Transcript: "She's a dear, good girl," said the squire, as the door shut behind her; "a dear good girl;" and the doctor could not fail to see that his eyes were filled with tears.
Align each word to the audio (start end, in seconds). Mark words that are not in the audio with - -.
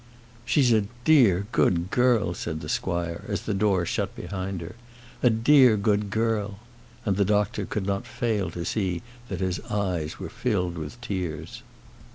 "She's 0.45 0.73
a 0.73 0.85
dear, 1.05 1.45
good 1.51 1.91
girl," 1.91 2.33
said 2.33 2.61
the 2.61 2.69
squire, 2.69 3.23
as 3.27 3.43
the 3.43 3.53
door 3.53 3.85
shut 3.85 4.15
behind 4.15 4.59
her; 4.61 4.75
"a 5.21 5.29
dear 5.29 5.77
good 5.77 6.09
girl;" 6.09 6.57
and 7.05 7.17
the 7.17 7.23
doctor 7.23 7.67
could 7.67 7.85
not 7.85 8.07
fail 8.07 8.49
to 8.49 8.65
see 8.65 9.03
that 9.29 9.41
his 9.41 9.59
eyes 9.69 10.17
were 10.17 10.31
filled 10.31 10.75
with 10.75 10.99
tears. 11.01 11.61